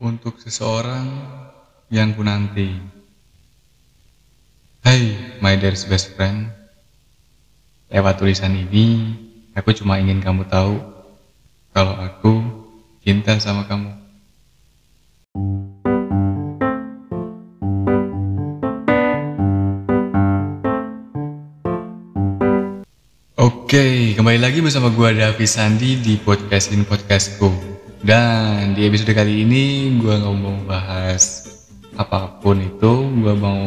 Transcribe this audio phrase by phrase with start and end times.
[0.00, 1.04] untuk seseorang
[1.92, 2.72] yang ku nanti.
[4.80, 6.48] Hai, my dearest best friend.
[7.92, 9.12] Lewat tulisan ini,
[9.52, 10.80] aku cuma ingin kamu tahu
[11.76, 12.40] kalau aku
[13.04, 13.92] cinta sama kamu.
[23.36, 27.69] Oke, kembali lagi bersama gua Davi Sandi di podcast ini podcastku.
[28.00, 31.52] Dan di episode kali ini gua nggak mau bahas
[32.00, 33.60] apa pun itu, gua mau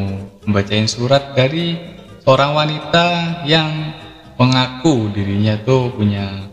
[0.49, 1.77] membacain surat dari
[2.26, 3.05] seorang wanita
[3.45, 3.93] yang
[4.41, 6.49] mengaku dirinya tuh punya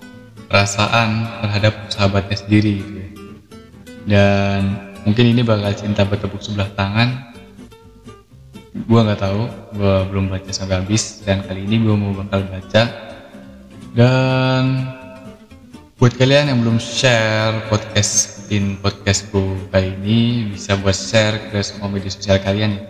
[0.52, 2.76] perasaan terhadap sahabatnya sendiri.
[2.84, 3.24] gitu.
[4.04, 4.60] Dan
[5.08, 7.32] mungkin ini bakal cinta bertepuk sebelah tangan
[8.84, 9.42] gua nggak tahu
[9.80, 12.82] gua belum baca sampai habis dan kali ini gua mau bakal baca
[13.96, 14.64] dan
[16.00, 21.92] buat kalian yang belum share podcast in podcastku kali ini bisa buat share ke semua
[21.92, 22.82] media sosial kalian ya.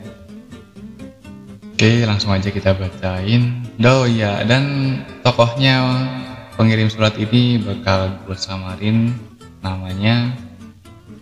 [1.75, 3.67] Oke langsung aja kita bacain.
[3.83, 4.95] Oh iya dan
[5.27, 6.07] tokohnya
[6.55, 9.11] pengirim surat ini bakal gue samarin
[9.59, 10.31] namanya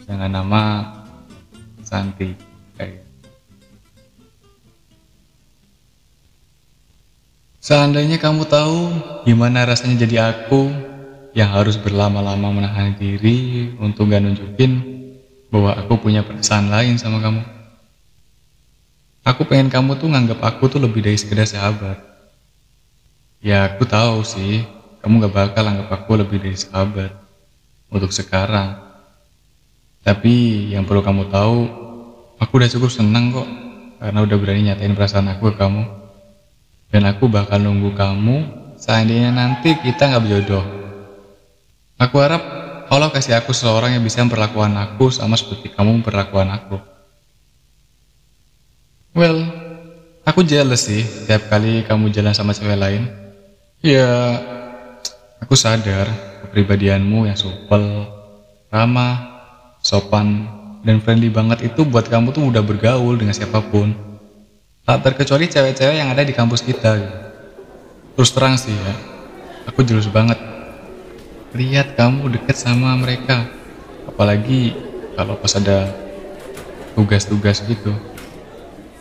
[0.05, 0.92] dengan nama
[1.81, 2.36] Santi.
[7.64, 8.92] Seandainya kamu tahu
[9.25, 10.88] gimana rasanya jadi aku
[11.37, 14.81] yang harus berlama-lama menahan diri untuk gak nunjukin
[15.53, 17.43] bahwa aku punya perasaan lain sama kamu.
[19.29, 22.01] Aku pengen kamu tuh nganggap aku tuh lebih dari sekedar sahabat.
[23.45, 24.65] Ya aku tahu sih,
[25.05, 27.12] kamu gak bakal anggap aku lebih dari sahabat
[27.93, 28.81] untuk sekarang.
[30.01, 31.59] Tapi yang perlu kamu tahu,
[32.41, 33.49] aku udah cukup senang kok
[34.01, 35.84] karena udah berani nyatain perasaan aku ke kamu.
[36.89, 38.37] Dan aku bakal nunggu kamu
[38.81, 40.78] seandainya nanti kita nggak berjodoh.
[41.98, 42.42] Aku harap
[42.88, 46.78] Allah kasih aku seorang yang bisa memperlakukan aku sama seperti kamu memperlakukan aku.
[49.18, 49.42] Well,
[50.22, 53.10] aku jealous sih tiap kali kamu jalan sama cewek lain.
[53.82, 54.38] Ya,
[55.42, 56.06] aku sadar
[56.47, 58.06] kepribadianmu yang supel,
[58.70, 59.42] ramah,
[59.82, 60.47] sopan,
[60.87, 63.91] dan friendly banget itu buat kamu tuh udah bergaul dengan siapa pun.
[64.87, 66.94] Tak terkecuali cewek-cewek yang ada di kampus kita.
[68.14, 68.94] Terus terang sih ya,
[69.66, 70.57] aku jelas banget.
[71.56, 73.48] Lihat kamu deket sama mereka.
[74.09, 74.76] Apalagi
[75.16, 75.88] kalau pas ada
[76.92, 77.94] tugas-tugas gitu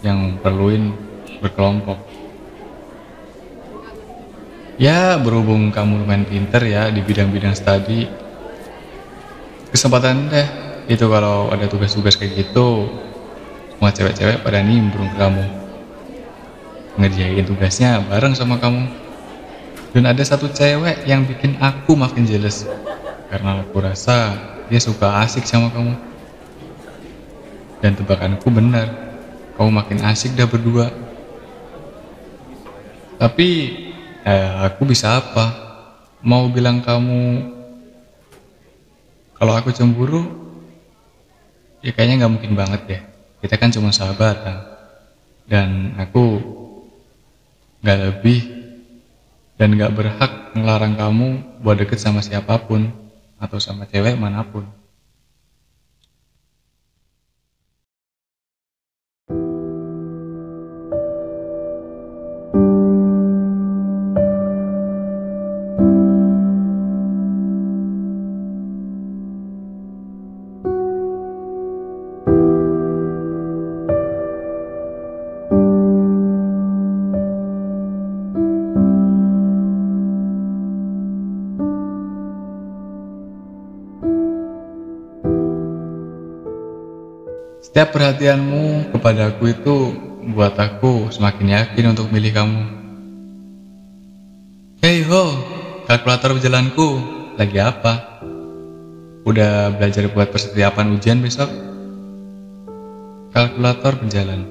[0.05, 0.93] yang perluin
[1.41, 1.97] berkelompok.
[4.77, 8.05] Ya berhubung kamu lumayan pinter ya di bidang-bidang studi,
[9.73, 10.47] kesempatan deh
[10.87, 12.87] itu kalau ada tugas-tugas kayak gitu
[13.75, 15.45] semua cewek-cewek pada nimbrung kamu
[16.97, 18.87] ngerjain tugasnya bareng sama kamu
[19.97, 22.69] dan ada satu cewek yang bikin aku makin jealous.
[23.33, 24.37] Karena aku rasa
[24.69, 25.97] dia suka asik sama kamu.
[27.81, 28.93] Dan tebakanku benar
[29.57, 30.93] kamu makin asik dah berdua.
[33.17, 33.49] Tapi
[34.21, 35.65] eh, aku bisa apa?
[36.21, 37.49] Mau bilang kamu
[39.33, 40.29] kalau aku cemburu
[41.81, 42.99] ya kayaknya nggak mungkin banget ya
[43.41, 44.61] kita kan cuma sahabatan.
[45.49, 46.37] Dan aku
[47.81, 48.66] nggak lebih
[49.57, 51.27] dan nggak berhak ngelarang kamu
[51.65, 52.93] buat deket sama siapa pun
[53.41, 54.65] atau sama cewek mana pun.
[87.77, 89.93] Setiap perhatianmu kepadaku itu
[90.33, 92.63] buat aku semakin yakin untuk milih kamu.
[94.81, 95.37] Hey ho,
[95.85, 96.97] kalkulator berjalanku,
[97.37, 98.17] lagi apa?
[99.29, 101.53] Udah belajar buat persiapan ujian besok?
[103.37, 104.49] Kalkulator berjalan,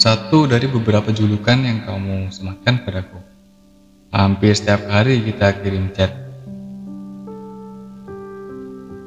[0.00, 3.20] satu dari beberapa julukan yang kamu sematkan padaku.
[4.08, 6.16] Hampir setiap hari kita kirim chat.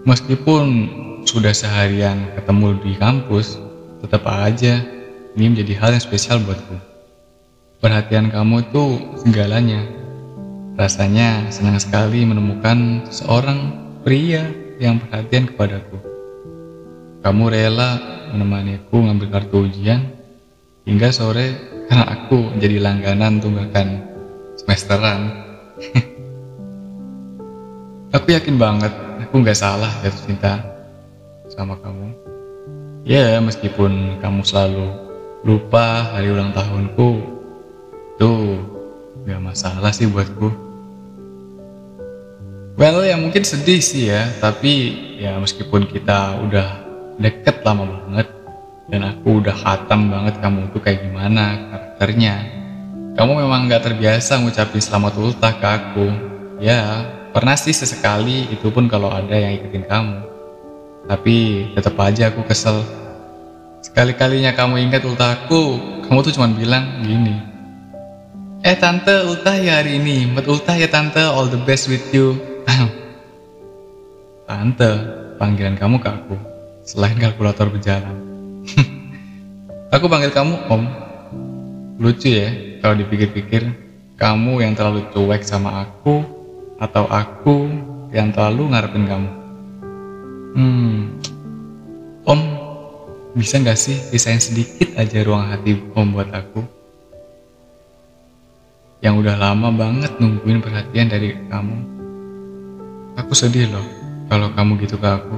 [0.06, 0.94] Meskipun
[1.28, 3.60] sudah seharian ketemu di kampus,
[4.00, 4.80] tetap aja
[5.36, 6.80] ini menjadi hal yang spesial buatku.
[7.84, 8.84] Perhatian kamu itu
[9.20, 9.84] segalanya.
[10.80, 13.76] Rasanya senang sekali menemukan seorang
[14.08, 14.48] pria
[14.80, 16.00] yang perhatian kepadaku.
[17.22, 18.00] Kamu rela
[18.32, 20.08] menemaniku ngambil kartu ujian
[20.88, 21.60] hingga sore
[21.92, 24.00] karena aku jadi langganan tunggakan
[24.56, 25.44] semesteran.
[28.16, 28.96] aku yakin banget
[29.28, 30.77] aku nggak salah jatuh cinta
[31.58, 32.14] sama kamu
[33.08, 34.92] Ya, meskipun kamu selalu
[35.48, 37.24] lupa hari ulang tahunku,
[38.20, 38.32] itu
[39.24, 40.52] gak masalah sih buatku.
[42.76, 44.92] Well, ya mungkin sedih sih ya, tapi
[45.24, 46.68] ya meskipun kita udah
[47.16, 48.28] deket lama banget,
[48.92, 52.44] dan aku udah hatam banget kamu tuh kayak gimana karakternya.
[53.16, 56.08] Kamu memang gak terbiasa ngucapin selamat ultah ke aku.
[56.60, 60.37] Ya, pernah sih sesekali, itu pun kalau ada yang ikutin kamu.
[61.08, 62.84] Tapi tetap aja aku kesel.
[63.80, 67.40] Sekali-kalinya kamu ingat ultah aku, kamu tuh cuma bilang gini.
[68.60, 70.28] Eh tante, ultah ya hari ini.
[70.28, 72.36] Mat ultah ya tante, all the best with you.
[74.52, 74.92] tante,
[75.40, 76.36] panggilan kamu ke aku.
[76.84, 78.16] Selain kalkulator berjalan.
[79.96, 80.84] aku panggil kamu om.
[82.04, 82.52] Lucu ya,
[82.84, 83.64] kalau dipikir-pikir
[84.20, 86.22] kamu yang terlalu cuek sama aku
[86.84, 87.72] atau aku
[88.12, 89.37] yang terlalu ngarepin kamu
[90.58, 91.22] hmm.
[92.26, 92.42] Om
[93.38, 96.66] bisa nggak sih pisahin sedikit aja ruang hati om buat aku?
[99.06, 101.78] Yang udah lama banget nungguin perhatian dari kamu.
[103.22, 103.86] Aku sedih loh
[104.28, 105.38] kalau kamu gitu ke aku.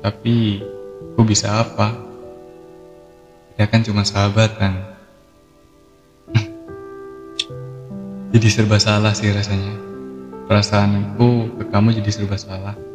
[0.00, 0.64] Tapi
[1.12, 1.92] aku bisa apa?
[3.60, 4.74] Ya kan cuma sahabat kan
[8.32, 9.76] jadi serba salah sih rasanya.
[10.48, 12.91] Perasaanku ke kamu jadi serba salah.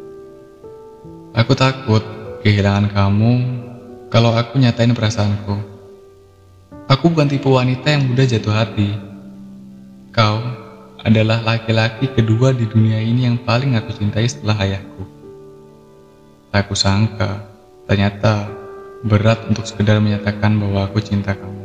[1.38, 2.02] Aku takut
[2.42, 3.32] kehilangan kamu
[4.10, 5.54] kalau aku nyatain perasaanku.
[6.90, 8.90] Aku bukan tipe wanita yang mudah jatuh hati.
[10.10, 10.42] Kau
[10.98, 15.06] adalah laki-laki kedua di dunia ini yang paling aku cintai setelah ayahku.
[16.50, 17.46] Tak aku sangka,
[17.86, 18.50] ternyata
[19.06, 21.64] berat untuk sekedar menyatakan bahwa aku cinta kamu.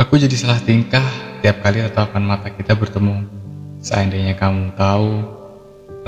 [0.00, 1.04] Aku jadi salah tingkah
[1.44, 3.20] setiap kali tatapan mata kita bertemu,
[3.84, 5.28] seandainya kamu tahu,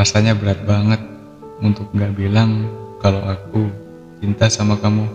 [0.01, 1.16] rasanya berat banget
[1.61, 2.69] untuk gak bilang
[3.01, 3.69] kalau aku
[4.21, 5.07] cinta sama kamu.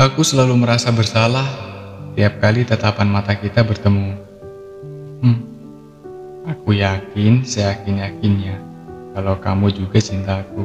[0.00, 1.44] Aku selalu merasa bersalah
[2.16, 4.16] tiap kali tatapan mata kita bertemu.
[5.20, 5.38] Hmm,
[6.48, 8.56] aku yakin, seyakin-yakinnya
[9.12, 10.64] kalau kamu juga cinta aku.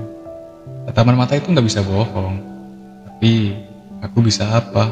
[0.88, 2.40] Tatapan mata itu gak bisa bohong,
[3.04, 3.60] tapi
[4.00, 4.88] aku bisa apa?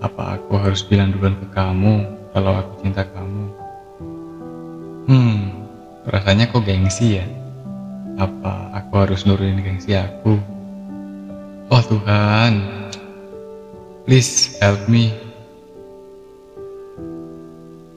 [0.00, 3.44] Apa aku harus bilang duluan ke kamu kalau aku cinta kamu?
[5.06, 5.55] Hmm,
[6.06, 7.26] rasanya kok gengsi ya?
[8.16, 10.38] Apa aku harus nurunin gengsi aku?
[11.66, 12.62] Oh Tuhan,
[14.06, 15.10] please help me.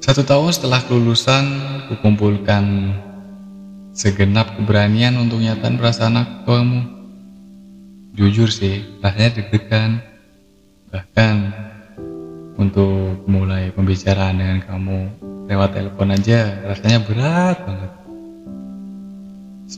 [0.01, 1.45] Satu tahun setelah kelulusan,
[1.93, 2.97] kukumpulkan
[3.93, 6.81] segenap keberanian untuk nyatain perasaan aku ke kamu.
[8.17, 10.01] Jujur sih, rasanya deg-degan.
[10.89, 11.35] Bahkan
[12.57, 14.99] untuk mulai pembicaraan dengan kamu
[15.49, 17.98] lewat telepon aja rasanya berat banget.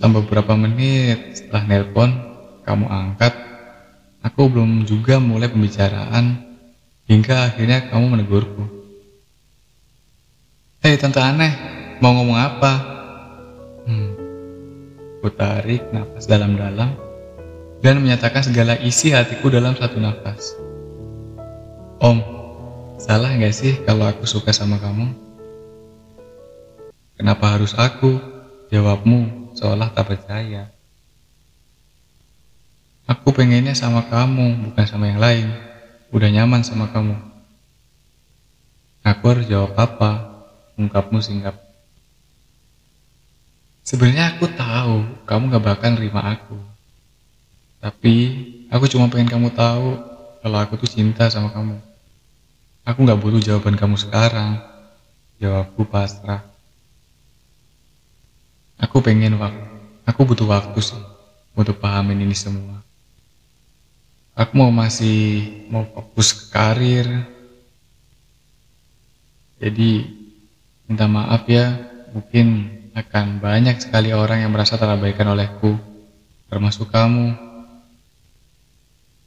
[0.01, 2.09] Selama beberapa menit setelah nelpon,
[2.65, 3.37] kamu angkat,
[4.25, 6.41] aku belum juga mulai pembicaraan
[7.05, 8.65] hingga akhirnya kamu menegurku.
[10.81, 11.53] Hei tante aneh,
[12.01, 12.73] mau ngomong apa?
[13.85, 14.09] Hmm.
[15.21, 16.97] Ku tarik nafas dalam-dalam
[17.85, 20.57] dan menyatakan segala isi hatiku dalam satu nafas.
[22.01, 22.17] Om,
[22.97, 25.13] Salah gak sih kalau aku suka sama kamu?
[27.21, 28.17] Kenapa harus aku?
[28.73, 30.71] Jawabmu seolah tak percaya.
[33.09, 35.51] Aku pengennya sama kamu, bukan sama yang lain.
[36.15, 37.17] Udah nyaman sama kamu.
[39.01, 40.43] Aku harus jawab apa?
[40.77, 41.57] Ungkapmu singkap.
[43.81, 46.55] Sebenarnya aku tahu kamu gak bakal nerima aku.
[47.81, 48.15] Tapi
[48.69, 49.97] aku cuma pengen kamu tahu
[50.45, 51.81] kalau aku tuh cinta sama kamu.
[52.85, 54.61] Aku gak butuh jawaban kamu sekarang.
[55.41, 56.50] Jawabku pasrah.
[58.81, 59.69] Aku pengen waktu.
[60.09, 60.97] Aku butuh waktu sih
[61.53, 62.81] untuk pahamin ini semua.
[64.33, 67.07] Aku mau masih mau fokus ke karir.
[69.61, 70.09] Jadi
[70.89, 71.77] minta maaf ya,
[72.09, 75.77] mungkin akan banyak sekali orang yang merasa terabaikan olehku,
[76.49, 77.37] termasuk kamu.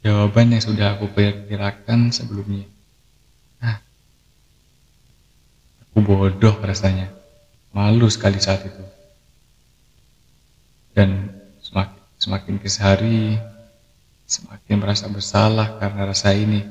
[0.04, 2.66] Jawaban yang sudah aku perkirakan sebelumnya.
[5.94, 7.06] Aku bodoh rasanya.
[7.70, 8.93] Malu sekali saat itu.
[10.94, 13.36] Dan semakin, semakin kesehari,
[14.24, 16.62] semakin merasa bersalah karena rasa ini.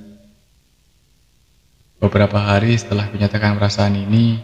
[1.99, 4.39] Beberapa hari setelah menyatakan perasaan ini,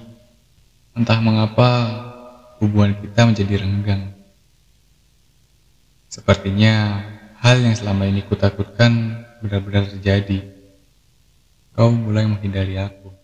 [0.96, 1.70] entah mengapa
[2.60, 4.16] hubungan kita menjadi renggang.
[6.08, 7.04] Sepertinya
[7.40, 10.44] hal yang selama ini kutakutkan benar-benar terjadi.
[11.76, 13.19] Kau mulai menghindari aku.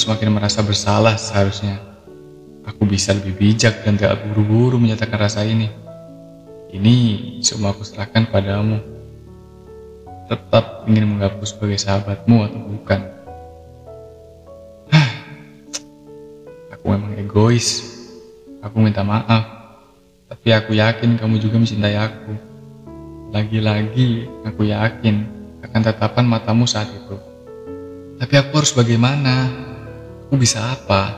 [0.00, 1.76] Semakin merasa bersalah seharusnya.
[2.64, 5.68] Aku bisa lebih bijak dan tidak buru-buru menyatakan rasa ini.
[6.72, 6.96] Ini
[7.44, 8.80] semua aku serahkan padamu.
[10.30, 13.00] Tetap ingin menggapus sebagai sahabatmu atau bukan.
[16.72, 17.84] aku memang egois.
[18.64, 19.44] Aku minta maaf.
[20.30, 22.32] Tapi aku yakin kamu juga mencintai aku.
[23.34, 25.26] Lagi-lagi aku yakin
[25.66, 27.18] akan tatapan matamu saat itu.
[28.20, 29.69] Tapi aku harus bagaimana?
[30.30, 31.10] Aku bisa apa?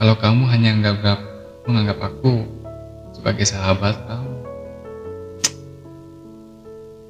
[0.00, 1.20] Kalau kamu hanya menganggap,
[1.68, 2.40] menganggap aku
[3.12, 4.32] sebagai sahabat kamu.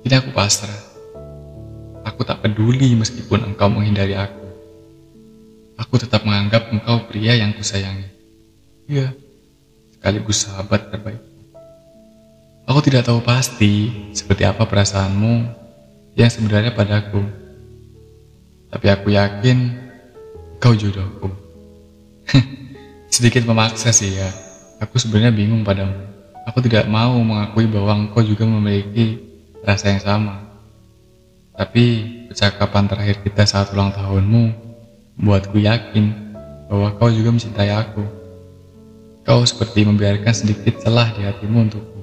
[0.02, 0.83] Kini aku pasrah.
[2.02, 4.43] Aku tak peduli meskipun engkau menghindari aku.
[5.78, 8.11] Aku tetap menganggap engkau pria yang kusayangi.
[8.90, 9.14] Iya,
[9.95, 11.23] sekaligus sahabat terbaik.
[12.67, 15.47] Aku tidak tahu pasti seperti apa perasaanmu
[16.19, 17.23] yang sebenarnya padaku.
[18.75, 19.88] Tapi aku yakin
[20.59, 21.31] kau jodohku.
[23.15, 24.29] Sedikit memaksa sih ya.
[24.83, 25.95] Aku sebenarnya bingung padamu.
[26.47, 29.23] Aku tidak mau mengakui bahwa engkau juga memiliki
[29.62, 30.35] rasa yang sama.
[31.59, 31.85] Tapi
[32.31, 34.55] percakapan terakhir kita saat ulang tahunmu
[35.19, 36.15] membuatku yakin
[36.71, 38.05] bahwa kau juga mencintai aku.
[39.27, 41.98] Kau seperti membiarkan sedikit celah di hatimu untukku.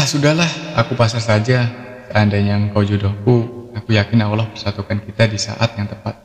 [0.00, 0.48] Ah, sudahlah,
[0.80, 1.68] aku pasrah saja.
[2.08, 6.16] Seandainya engkau jodohku, aku yakin Allah bersatukan kita di saat yang tepat.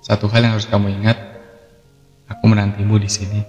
[0.00, 1.20] Satu hal yang harus kamu ingat,
[2.24, 3.44] aku menantimu di sini.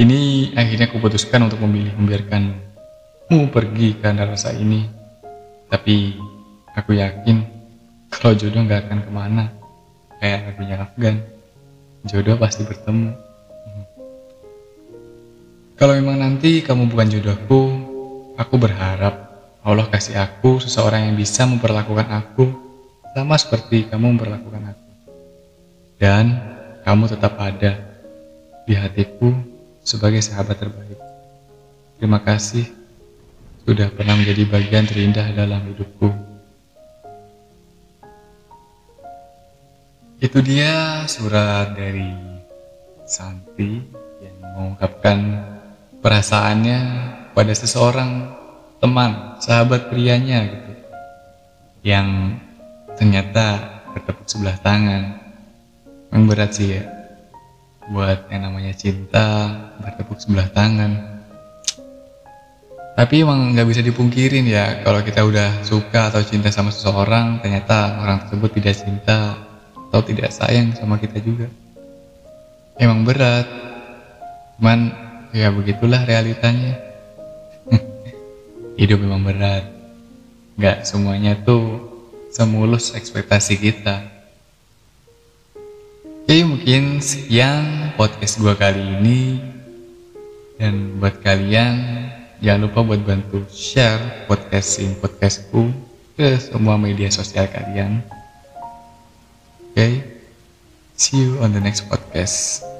[0.00, 0.20] Ini
[0.56, 4.88] akhirnya aku putuskan untuk memilih membiarkanmu pergi karena rasa ini.
[5.68, 6.16] Tapi
[6.72, 7.44] aku yakin
[8.08, 9.52] kalau jodoh gak akan ke mana.
[10.16, 11.20] Kayak lagunya Afgan,
[12.08, 13.31] jodoh pasti bertemu.
[15.82, 17.60] Kalau memang nanti kamu bukan jodohku,
[18.38, 19.18] aku berharap
[19.66, 22.54] Allah kasih aku seseorang yang bisa memperlakukan aku
[23.10, 24.86] sama seperti kamu memperlakukan aku.
[25.98, 26.38] Dan
[26.86, 27.82] kamu tetap ada
[28.62, 29.34] di hatiku
[29.82, 31.02] sebagai sahabat terbaik.
[31.98, 32.62] Terima kasih
[33.66, 36.14] sudah pernah menjadi bagian terindah dalam hidupku.
[40.22, 42.14] Itu dia surat dari
[43.02, 43.82] Santi
[44.22, 45.50] yang mengungkapkan
[46.02, 46.80] perasaannya
[47.32, 48.34] pada seseorang
[48.82, 50.72] teman, sahabat prianya gitu.
[51.86, 52.38] Yang
[52.98, 55.22] ternyata bertepuk sebelah tangan.
[56.10, 56.84] Memang berat sih ya.
[57.88, 61.22] Buat yang namanya cinta, bertepuk sebelah tangan.
[62.92, 67.98] Tapi emang nggak bisa dipungkirin ya kalau kita udah suka atau cinta sama seseorang, ternyata
[68.04, 69.40] orang tersebut tidak cinta
[69.88, 71.48] atau tidak sayang sama kita juga.
[72.76, 73.48] Emang berat.
[74.60, 74.92] Cuman
[75.32, 76.76] ya begitulah realitanya.
[78.80, 79.64] Hidup memang berat.
[80.60, 81.88] Gak semuanya tuh
[82.28, 84.04] semulus ekspektasi kita.
[86.22, 89.20] Oke mungkin sekian podcast gua kali ini.
[90.60, 92.06] Dan buat kalian
[92.38, 95.74] jangan lupa buat bantu share podcast ini podcastku
[96.14, 98.04] ke semua media sosial kalian.
[99.72, 100.06] Oke?
[100.94, 102.71] See you on the next podcast